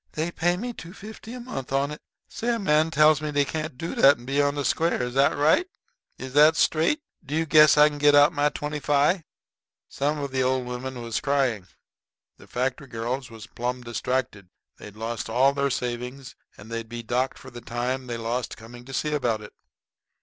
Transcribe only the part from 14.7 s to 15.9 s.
They'd lost all their